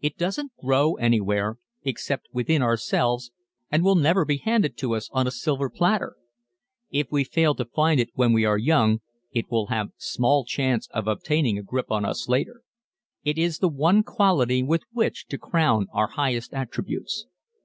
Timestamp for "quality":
14.02-14.64